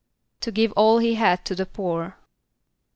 =To 0.39 0.51
give 0.51 0.71
all 0.71 0.97
he 0.97 1.13
had 1.13 1.45
to 1.45 1.53
the 1.53 1.67
poor. 1.67 2.17